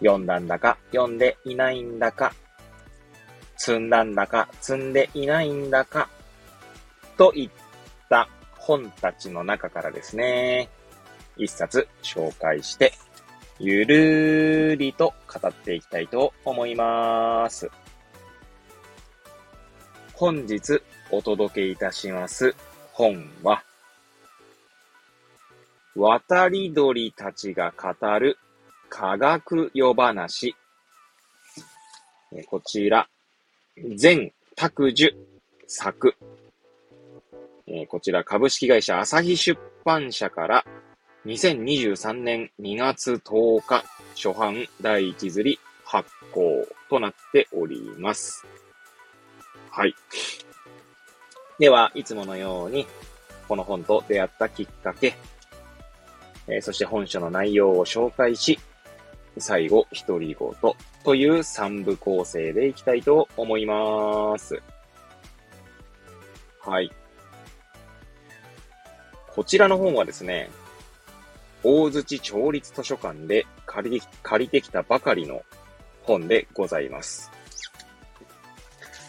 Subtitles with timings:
[0.00, 2.32] 読んだんだか読んでいないんだか、
[3.56, 6.08] 積んだんだか積んでいないんだか、
[7.16, 7.50] といっ
[8.08, 10.68] た本たちの中からですね、
[11.36, 12.92] 一冊紹介して、
[13.58, 17.70] ゆるーりと語っていきたいと思います。
[20.14, 22.54] 本日お届けいたします
[22.92, 23.62] 本は、
[25.96, 28.38] 渡り鳥たちが語る
[28.90, 30.54] 科学夜話。
[32.46, 33.08] こちら、
[33.96, 35.14] 全拓樹
[35.66, 36.14] 作。
[37.88, 40.64] こちら株式会社朝日出版社から
[41.24, 43.84] 2023年2月10日
[44.16, 48.44] 初版第一釣り発行となっております。
[49.70, 49.94] はい。
[51.60, 52.86] では、いつものように、
[53.46, 55.14] この本と出会ったきっかけ、
[56.48, 58.58] えー、そして本書の内容を紹介し、
[59.40, 60.74] 最後、独り言
[61.04, 64.62] という3部構成でいきたいと思います。
[66.60, 66.90] はい。
[69.28, 70.50] こちらの本はですね、
[71.62, 75.42] 大槌町立図書館で借り借りてきたばかりの
[76.02, 77.30] 本でございます。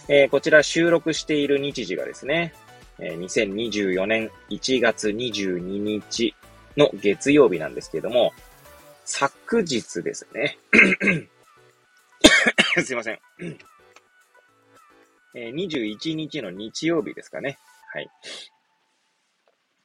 [0.08, 2.54] えー、こちら収録している日時がですね、
[3.00, 6.36] えー、2024年1月22日
[6.78, 8.34] の月曜日なんですけれども、
[9.14, 10.58] 昨日ですね。
[12.81, 13.20] すいません。
[15.36, 17.59] えー、21日の日曜日ですかね。
[17.94, 18.09] はい。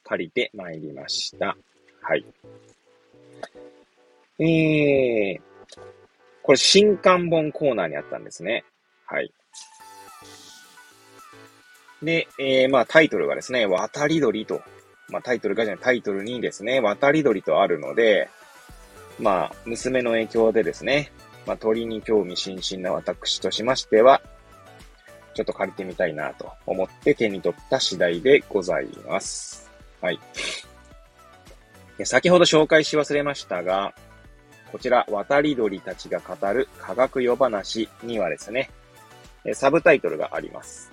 [0.03, 1.57] 借りてまいりました。
[2.01, 2.25] はい。
[4.39, 5.41] えー、
[6.41, 8.63] これ新刊本コーナーにあったんですね。
[9.05, 9.33] はい。
[12.01, 14.63] で、えー、まあタイトルがですね、渡り鳥と、
[15.09, 18.29] まあタイトルがじゃない、タイトルにですね、渡り鳥とあるので、
[19.19, 21.11] まあ、娘の影響でですね、
[21.45, 24.21] まあ鳥に興味津々な私としましては、
[25.33, 29.69] ちょっと借りてみたいなと思って手に取った次第でございます。
[30.01, 30.19] はい。
[32.03, 33.93] 先ほど紹介し忘れましたが、
[34.71, 38.69] こちら、渡り鳥たちが語る科学夜話にはですね、
[39.53, 40.91] サブタイトルがあります。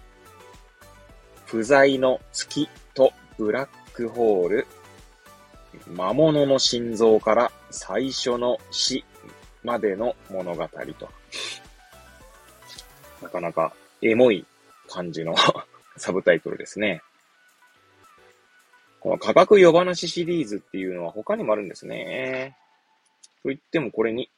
[1.46, 4.66] 不在の月とブラックホール、
[5.88, 9.04] 魔物の心臓から最初の死
[9.64, 11.08] までの物語と。
[13.20, 14.46] なかなかエモい
[14.88, 15.34] 感じの
[15.96, 17.02] サブタイトルですね。
[19.00, 22.56] この科学夜話シリーズっていうのは他にもあるんですね。
[23.42, 24.30] と言ってもこれに、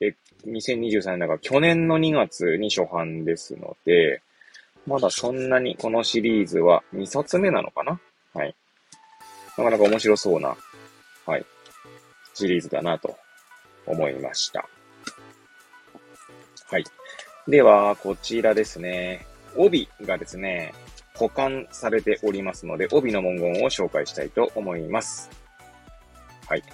[0.00, 0.14] え、
[0.46, 4.22] 2023年だから去年の2月に初版ですので、
[4.86, 8.00] まだそんなにこのシリーズは2冊目なのかな？
[8.34, 8.54] はい。
[9.56, 10.56] なかなか面白そうな、
[11.26, 11.44] はい、
[12.42, 13.16] シリーズだなと
[13.86, 14.68] 思いました。
[16.68, 16.84] はい。
[17.46, 19.26] では、こちらですね。
[19.56, 20.74] 帯がですね、
[21.14, 25.30] 保管されておりますので、帯の文言を紹介したいと思います。
[26.48, 26.64] はい。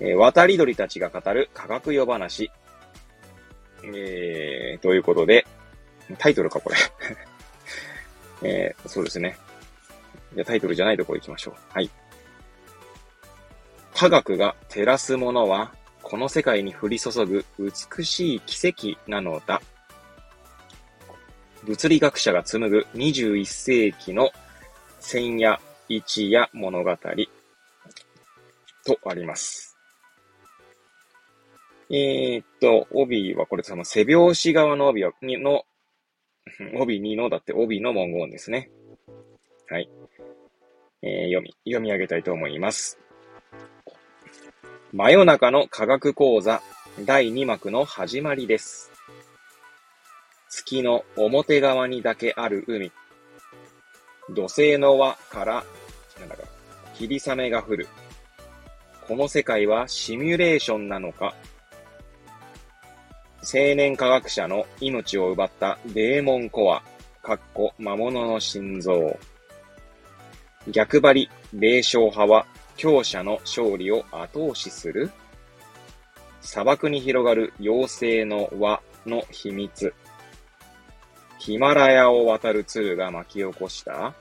[0.00, 2.50] えー、渡り鳥たちが語る科学夜話。
[3.84, 5.46] えー、ということで、
[6.18, 6.76] タイトルか、これ
[8.42, 9.36] えー、そうですね。
[10.34, 11.54] じゃタイトルじゃないとこ行きましょう。
[11.72, 11.88] はい。
[14.00, 19.60] 科学が照らすものは、この世界に降り注ぐ美しい奇跡なのだ。
[21.64, 24.30] 物理学者が紡ぐ21世紀の
[25.00, 27.10] 千夜一夜物語と
[29.04, 29.76] あります。
[31.90, 35.66] えー、っと、帯はこれその背拍子側の帯の
[36.80, 38.70] 帯2のだって帯の文言ですね。
[39.68, 39.90] はい。
[41.02, 42.98] えー、読み、読み上げたいと思います。
[44.92, 46.60] 真夜中の科学講座
[47.06, 48.90] 第2幕の始まりです。
[50.48, 52.90] 月の表側にだけある海。
[54.30, 55.64] 土星の輪から、
[56.18, 56.42] なんだか、
[56.94, 57.88] 霧雨が降る。
[59.06, 61.34] この世界はシミュレーションなのか
[63.42, 66.82] 青年科学者の命を奪ったデーモンコア、
[67.22, 69.16] かっこ魔物の心臓。
[70.66, 72.44] 逆張り、霊障派は
[72.80, 75.10] 強者の勝利を後押しする
[76.40, 79.92] 砂漠に広がる妖精の輪の秘密。
[81.38, 84.14] ヒマラヤを渡る鶴が巻き起こした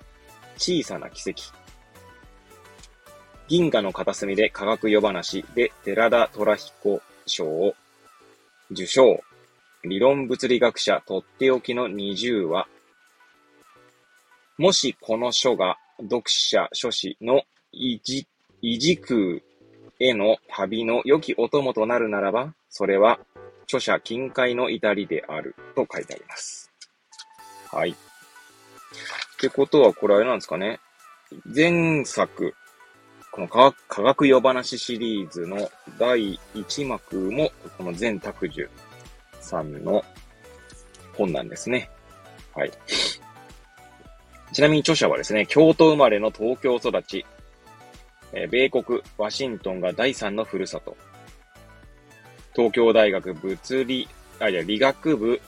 [0.57, 1.41] 小さな奇跡。
[3.47, 7.75] 銀河の片隅で科学夜話で寺田虎彦賞を
[8.71, 9.23] 受賞。
[9.85, 12.67] 理論物理学者とっておきの20話。
[14.57, 18.27] もしこの書が読者書士の維持
[18.61, 19.41] 維持空
[19.99, 23.19] への旅の良きお供となるならば、それは
[23.63, 26.71] 著者近海の至りであると書いてあります。
[27.71, 27.91] はい。
[27.91, 27.95] っ
[29.39, 30.79] てことは、これあれなんですかね。
[31.55, 32.55] 前作、
[33.31, 35.69] この科学夜話シリーズの
[35.99, 38.67] 第1幕も、この全拓樹
[39.39, 40.03] さんの
[41.15, 41.89] 本なんですね。
[42.55, 42.71] はい。
[44.51, 47.25] ちなみに著者はですね、京都生まれの東京育ち、
[48.33, 50.95] え米国ワシントンが第三のふるさと。
[52.55, 54.07] 東京大学物理、
[54.39, 55.41] あ、いや、理学部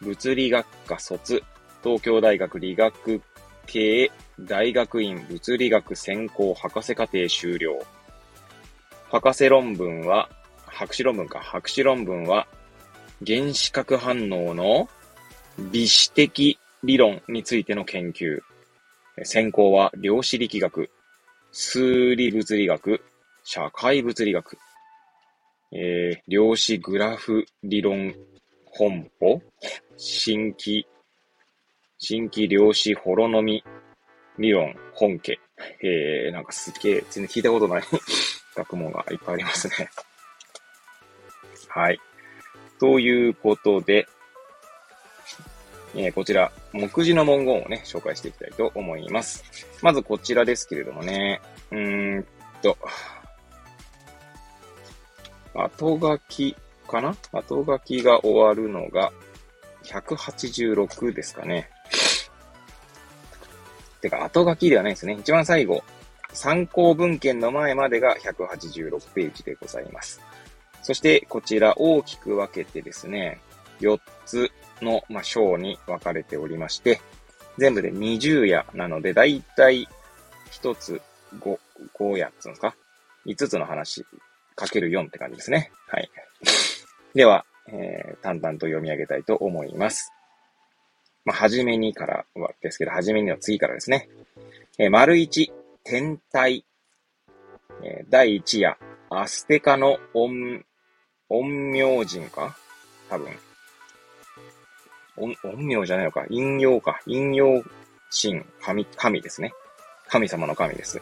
[0.00, 1.42] 物理学科卒。
[1.82, 3.20] 東京大学理学
[3.66, 7.78] 系大学院物理学専攻博士課程修了。
[9.10, 10.28] 博士論文は、
[10.66, 12.46] 博士論文か、博士論文は、
[13.26, 14.88] 原子核反応の
[15.70, 18.40] 微子的理論についての研究。
[19.22, 20.90] 専攻は量子力学、
[21.52, 23.02] 数理物理学、
[23.44, 24.56] 社会物理学、
[25.70, 28.14] えー、量子グラフ理論
[28.64, 29.42] 本舗、
[29.98, 30.86] 新規、
[31.98, 33.62] 新規量子ホロノミ
[34.38, 35.38] 理論本家。
[35.82, 37.82] えー、なんかすっげえ、全然聞いたことない
[38.56, 39.90] 学問がいっぱいありますね。
[41.68, 42.00] はい。
[42.80, 44.06] ということで、
[45.94, 49.44] えー、こちら、目次の文言をね、紹介していきたいと思います。
[49.82, 51.40] まずこちらですけれどもね、
[51.70, 52.26] うーん
[52.62, 52.78] と、
[55.54, 56.56] 後書き
[56.88, 57.14] かな？
[57.32, 59.12] 後書きが終わるのが
[59.84, 61.68] 186ですかね。
[64.00, 65.16] てか、後書きではないですね。
[65.20, 65.84] 一番最後、
[66.32, 70.20] 参考文献の前までが186ページでございます。
[70.82, 73.40] そして、こちら大きく分けてですね、
[73.80, 74.50] 4つ
[74.82, 77.00] の、まあ、章に分かれておりまして、
[77.58, 79.88] 全部で20夜なので、だいたい
[80.50, 81.00] 1つ
[81.38, 81.58] 5、
[81.98, 82.74] 5やつんですか
[83.26, 84.04] ?5 つの話、
[84.54, 85.70] かける4って感じですね。
[85.88, 86.10] はい。
[87.14, 90.12] では、えー、淡々と読み上げたいと思います。
[91.24, 94.08] まあ、はじめにからはですけど、はじめにの次からですね。
[94.78, 95.52] えー、丸1、
[95.84, 96.64] 天体。
[97.84, 98.76] えー、第1夜、
[99.10, 100.64] アステカの陰、
[101.28, 102.56] 陰陽人か？
[103.08, 103.51] 多分。
[105.16, 105.36] 陰
[105.72, 106.22] 陽じゃないのか。
[106.28, 107.00] 陰陽か。
[107.04, 107.62] 陰陽
[108.10, 109.52] 神、神、神ですね。
[110.08, 111.00] 神様の神です。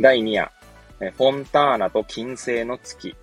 [0.00, 0.50] 第2夜、
[0.98, 3.16] フォンターナと金星の月。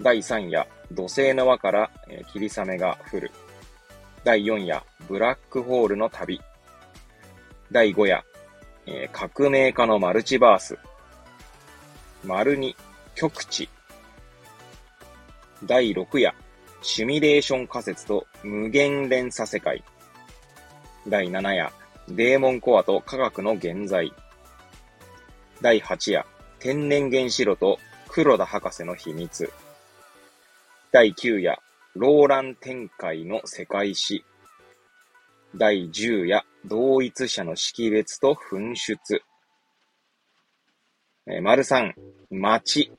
[0.00, 1.90] 第3夜、土星の輪から
[2.32, 3.30] 霧雨が降る。
[4.24, 6.40] 第4夜、ブラックホールの旅。
[7.72, 8.24] 第5夜、
[9.12, 10.78] 革命家のマルチバース。
[12.24, 12.74] 丸2、
[13.14, 13.68] 極地。
[15.64, 16.34] 第6夜、
[16.80, 19.82] シミュレーション仮説と無限連鎖世界。
[21.08, 21.72] 第7夜、
[22.08, 24.12] デーモンコアと科学の現在。
[25.60, 26.26] 第8夜、
[26.60, 27.78] 天然原子炉と
[28.08, 29.52] 黒田博士の秘密。
[30.92, 31.58] 第9夜、
[31.94, 34.24] ローラン展開の世界史。
[35.56, 39.22] 第10夜、同一者の識別と噴出。
[41.26, 41.92] えー、丸3、
[42.30, 42.92] 町。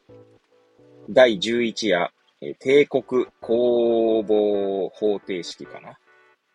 [1.10, 5.98] 第11夜、帝国工房方程式かな？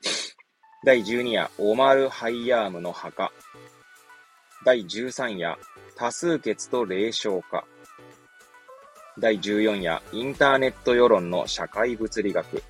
[0.83, 3.31] 第12夜、オマル・ハイヤームの墓。
[4.65, 5.59] 第13夜、
[5.95, 7.67] 多数決と霊障化。
[9.19, 12.63] 第14夜、インターネット世論の社会物理学。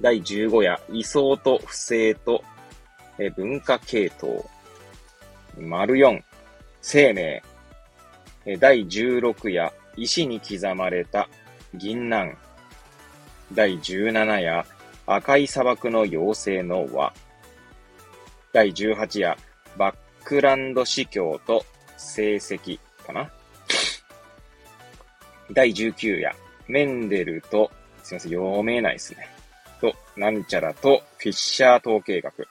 [0.00, 2.42] 第15夜、位相と不正と
[3.36, 4.44] 文化系統。
[5.56, 6.20] 丸4、
[6.82, 7.42] 生命。
[8.58, 11.28] 第16夜、石に刻まれた
[11.76, 12.36] 銀杏。
[13.52, 14.64] 第17夜、
[15.06, 17.12] 赤い砂漠の妖精の輪。
[18.52, 19.36] 第18夜、
[19.76, 21.64] バックランド司教と
[21.96, 23.30] 成績かな。
[25.52, 26.34] 第19夜、
[26.68, 27.70] メンデルと、
[28.02, 29.28] すいません、読めないですね。
[29.80, 32.46] と、なんちゃらと、フィッシャー統計学。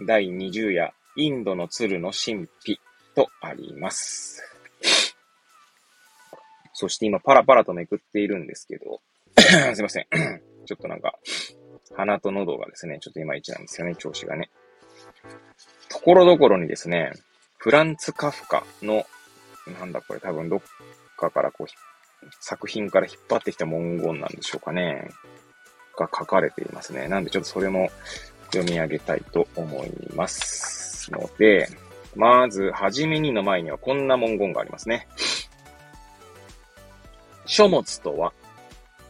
[0.00, 2.80] 第20夜、インドの鶴の神秘
[3.14, 4.42] とあります。
[6.74, 9.00] そして今パラパラとめくっているんですけど、
[9.74, 10.06] すいません。
[10.66, 11.18] ちょっとなんか、
[11.96, 14.50] 鼻と喉がですね、ちょっといまいちなんですよね、調子がね。
[15.88, 17.12] ところどころにですね、
[17.58, 19.06] フランツ・カフカの、
[19.78, 20.60] なんだこれ多分どっ
[21.16, 21.66] かからこう
[22.40, 25.08] 作品から引っ張ってきた文言なんでしょうかね。
[25.96, 27.08] が書かれていますね。
[27.08, 27.90] なんでちょっとそれも
[28.52, 31.68] 読み上げたいと思いますので、
[32.16, 35.08] まず、はじめにの前にはこんな文言がありますね。
[37.46, 38.32] 書物とは、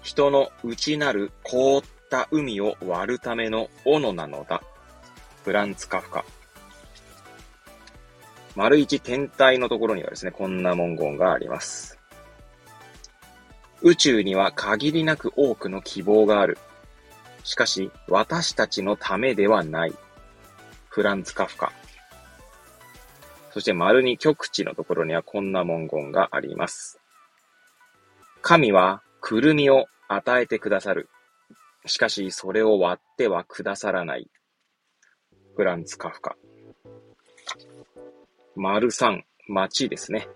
[0.03, 4.63] 人の内なる凍った海を割るための斧なのだ。
[5.45, 6.25] フランツ・カフカ。
[8.57, 11.99] 丸一天体のところにはですね、こんな文言があります。
[13.83, 16.59] 宇宙には限りなく多くの希望がある。
[17.43, 19.95] しかし、私たちのためではない。
[20.89, 21.73] フランツ・カフカ。
[23.53, 27.04] そして丸に極地のところにはこんな文言があります。
[28.47, 31.09] 神はくるみを与えてくださる。
[31.87, 34.29] しかし、それを割ってはくださらない。
[35.57, 36.37] フランツ・カフカ。
[38.55, 40.29] 丸三、町ですね。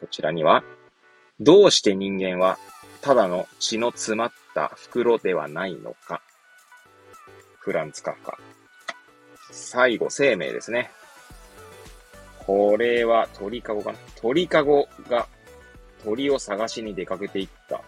[0.00, 0.64] こちらには、
[1.38, 2.58] どうして人間は
[3.02, 6.22] ただの血の詰まった袋ではないのか。
[7.58, 8.38] フランツ・カフカ。
[9.50, 10.90] 最後、生命ですね。
[12.38, 15.28] これは鳥かごかな鳥かごが
[16.04, 17.80] 鳥を探しに出かけていった。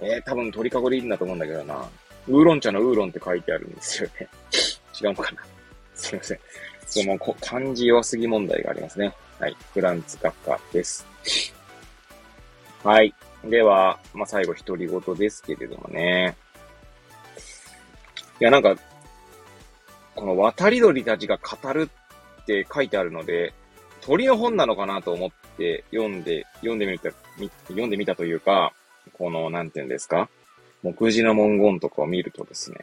[0.00, 1.88] えー、多分鳥かごでいいんだと思うんだけどな。
[2.28, 4.28] ウーロン茶のウーロンって書いてあるんですよね。
[5.00, 5.42] 違うのかな
[5.94, 6.38] すいません。
[6.86, 9.14] その漢字弱すぎ問題がありますね。
[9.38, 9.56] はい。
[9.72, 11.06] フランツ・カフカです。
[12.84, 13.14] はい。
[13.44, 16.36] では、まあ、最後、独り言ですけれどもね。
[18.40, 18.76] いや、なんか、
[20.14, 21.88] この渡り鳥たちが語る
[22.42, 23.52] って書いてあるので、
[24.00, 27.10] 鳥の本なのかなと思って読んで、読んでみた、
[27.68, 28.72] 読んでみたというか、
[29.14, 30.28] この、なんて言うんですか？
[30.82, 32.78] 目次の文言とかを見るとですね、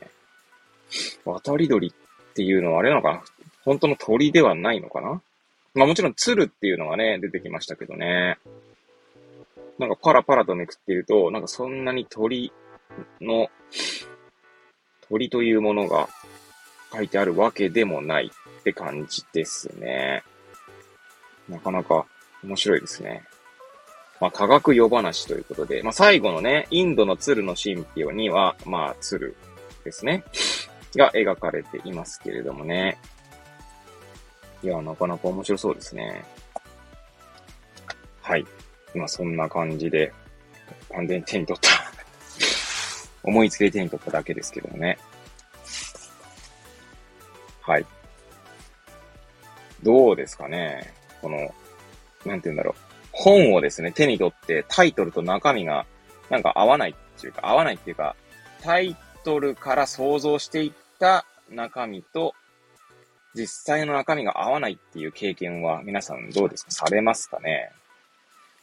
[1.26, 3.24] 渡り鳥っていうのはあれなのかな？
[3.66, 5.22] 本当の鳥ではないのかな？
[5.76, 8.38] まあもちろん鶴っていうのがね、出てきましたけどね。
[9.78, 12.52] なんかパラパラとめくっていると、なんかそんなに鳥
[13.22, 13.50] の、
[15.08, 16.10] 鳥というものが
[16.92, 20.24] 書いてあるわけでもないって感じですね。
[21.48, 22.06] なかなか
[22.44, 23.24] 面白いですね。
[24.20, 29.36] まあ、科学夜話ということで、まあ、最後のね、インドの鶴の神秘には、まあ、鶴
[29.84, 30.24] ですね。
[30.96, 32.98] が描かれていますけれどもね。
[34.62, 36.26] いや、なかなか面白そうですね。
[38.22, 38.46] はい。
[38.94, 40.12] まあ、そんな感じで、
[40.92, 41.70] 完全に手に取った
[43.24, 44.98] 思いつきで手に取っただけですけどもね。
[47.62, 47.86] はい。
[49.84, 50.94] どうですかね。
[51.22, 51.54] この、
[52.26, 52.82] なんて言うんだろう。
[53.12, 55.86] 本をですね、手に取ってタイトルと中身が
[56.30, 58.16] なんか合わないっていうか、合わないっていうか、
[58.62, 62.34] タイトルから想像していった中身と
[63.34, 66.72] 実際の中身が合わないっていう経験は皆さんどうですか？
[66.72, 67.72] されますかね？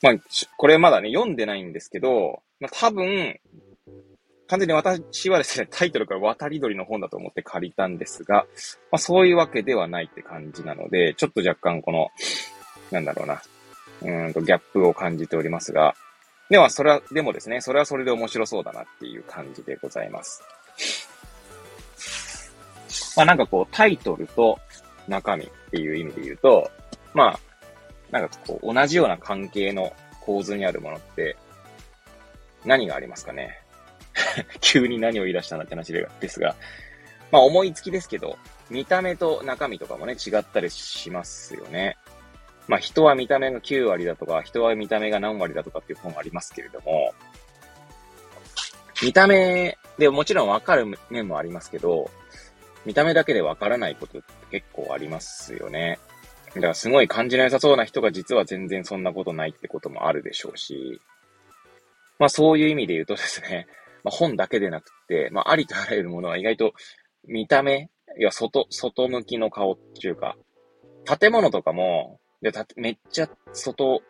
[0.03, 0.15] まあ、
[0.57, 3.39] これまだね、読んでないんですけど、まあ、多分、
[4.47, 8.47] 完全に私はですね、タイトルから渡り鳥の本だと思って借りたんですが、
[8.93, 12.11] まあそういうわけではないって感じなので、ちょっと若干この、
[12.91, 13.43] なんだろうな、
[14.03, 15.95] うんとギャップを感じておりますが、
[16.49, 20.43] では、それは、でもですね、それはそれで面白そうだなっていう感じでございます。
[23.17, 24.59] まあなんかこう、タイトルと
[25.09, 26.71] 中身っていう意味で言うと、
[27.15, 27.41] まあ、
[28.13, 31.37] なんかこう、同じような関係の構図にあるものって、
[32.65, 33.61] 何がありますかね？
[34.61, 36.55] 急に何を言い出したんだって話ですが、
[37.33, 38.39] まあ思いつきですけど、
[38.71, 41.97] 見た目と中身とかもね、違ったりしますよね。
[42.69, 47.13] まあ人は見た目が9割だとか、人は見た目が何割だとかっていう本ありますけれども、
[49.03, 52.11] 見た目でもちろんわかる面もありますけど、
[52.85, 55.99] 見た目だけでわからないことって結構ありますよね。
[56.55, 61.01] だからすごい感じな良さそうな人が実は全然そんなことないってこともあるでしょうし、
[62.19, 63.67] まあそういう意味で言うとですね、
[64.05, 66.73] まあ本だけでなくて、まあありとあらゆるものは意外と
[67.27, 70.37] 見た目、いや外、外向きの顔っていうか、
[71.19, 74.03] 建物とかも、でためっちゃ外、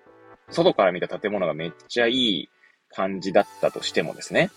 [0.50, 2.48] 外から見た建物がめっちゃいい
[2.90, 4.50] 感じだったとしてもですね、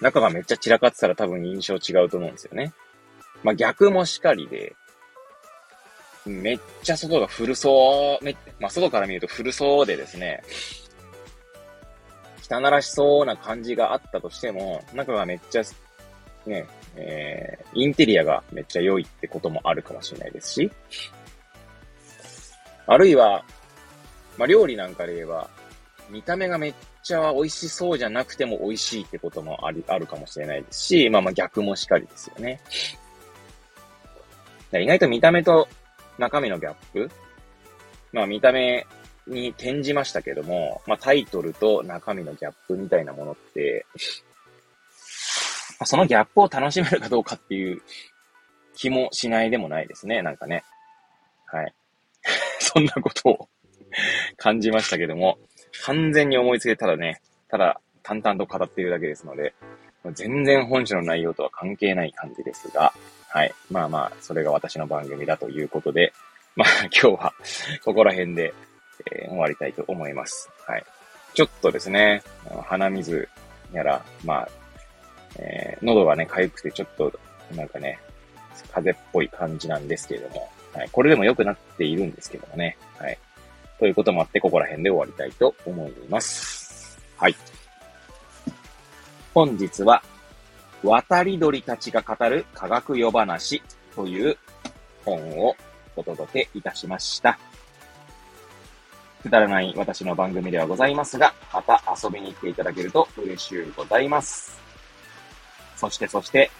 [0.00, 2.72] 中がめっちゃ散らかってたら多分印象違うと思うんですよね。
[3.42, 4.74] まあ逆もしかりで、
[6.26, 10.42] めっちゃ外が古そう、め、まあ、外から見ると古そうでですね、
[12.50, 15.62] 汚らしそうな感じがあったとしても、中がめっちゃ、
[16.46, 16.66] ね、
[16.96, 20.70] えー、インテリアがめっちゃ良いってこともあるかもしれないですし、
[22.86, 23.44] あるいは、
[24.36, 25.48] まあ、料理なんかで言えば、
[26.10, 32.60] 見た目がめっちゃ美味しそうじゃなくても美味しいってこともあり、あるかもしれないですし、まあまあ逆もしかりですよね。
[34.72, 35.68] 意外と見た目と
[36.18, 37.08] 中身のギャップ
[38.12, 38.86] まあ見た目
[39.26, 43.86] に転じましたけども、まあ、タイトルと中身のギャップみたいなものって、
[45.84, 47.82] そのギャップを楽しめるかどうかっていう
[48.74, 50.64] 気もしないでもないですね、なんかね。
[51.46, 51.74] はい。
[52.74, 53.48] そんなことを
[54.36, 55.38] 感じましたけども、
[55.84, 59.54] 完全に思いつけたらね、ただ淡々と語っているだけですので、
[60.12, 62.92] 全然本書の内容とは関係ない感じですが、
[63.28, 63.54] はい。
[63.70, 66.12] まあまあ、それが私の番組だということで、
[66.56, 67.32] まあ今日は
[67.84, 68.52] ここら辺で、
[69.12, 70.50] えー、終わりたいと思います。
[70.66, 70.84] はい。
[71.32, 72.22] ちょっとですね、
[72.64, 73.28] 鼻水
[73.72, 74.48] やら、まあ、
[75.38, 77.12] えー、喉がね、痒くてちょっと、
[77.56, 77.98] なんかね、
[78.72, 80.88] 風邪っぽい感じなんですけれども、はい。
[80.90, 83.18] これでも良くなっているんですけどもね、はい。
[83.78, 87.00] ということもあって、ここら辺で終わりたいと思います。
[87.16, 87.36] はい。
[89.32, 90.02] 本日は、
[90.82, 93.62] 渡り鳥たちが語る科学夜話
[93.94, 94.36] という
[95.04, 95.56] 本を
[95.96, 97.38] お届けいたしました。
[99.22, 104.60] くだらない私の番組ではございますが、また遊びに来ていただけると嬉しゅうございます。
[105.76, 106.50] そしてそして、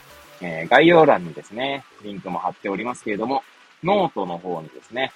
[0.41, 3.45] えー、概要欄にですね、リンクも貼っておりますけれども、
[3.85, 5.13] ノートの方にですね、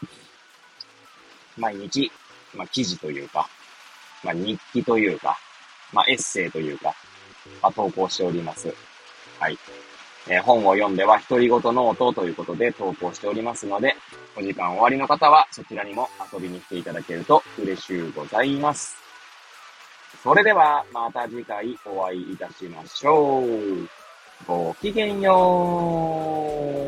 [1.57, 2.13] 毎日、
[2.55, 3.49] まあ、記事というか、
[4.23, 5.39] まあ、日記というか、
[5.93, 6.95] まあ、エッセイというか、
[7.63, 8.73] まあ、投稿しております。
[9.41, 9.59] はい。
[10.29, 13.97] えー、本を読んでは独り言ノートということで投稿しておりますので、
[14.37, 18.99] お時間おありの方はそちらにも遊びに来ていただけると嬉しゅうございます。
[20.23, 23.89] それではまた次回お会いいたしましょう。
[24.47, 26.88] ごきげんよう。